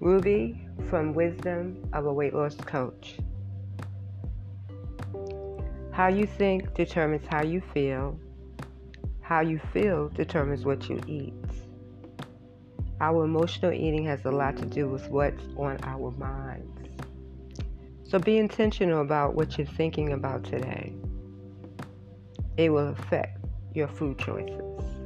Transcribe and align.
Ruby 0.00 0.66
from 0.88 1.12
Wisdom 1.12 1.86
of 1.92 2.06
a 2.06 2.12
Weight 2.12 2.32
Loss 2.32 2.54
Coach. 2.54 3.18
How 5.92 6.08
you 6.08 6.26
think 6.26 6.72
determines 6.72 7.26
how 7.28 7.42
you 7.42 7.60
feel. 7.74 8.18
How 9.20 9.42
you 9.42 9.60
feel 9.74 10.08
determines 10.08 10.64
what 10.64 10.88
you 10.88 10.98
eat. 11.06 11.34
Our 13.02 13.26
emotional 13.26 13.74
eating 13.74 14.06
has 14.06 14.24
a 14.24 14.30
lot 14.30 14.56
to 14.56 14.64
do 14.64 14.88
with 14.88 15.06
what's 15.10 15.44
on 15.58 15.76
our 15.82 16.10
minds. 16.12 16.88
So 18.04 18.18
be 18.18 18.38
intentional 18.38 19.02
about 19.02 19.34
what 19.34 19.58
you're 19.58 19.66
thinking 19.66 20.14
about 20.14 20.44
today. 20.44 20.94
It 22.56 22.70
will 22.70 22.88
affect 22.88 23.44
your 23.74 23.88
food 23.88 24.18
choices. 24.18 24.99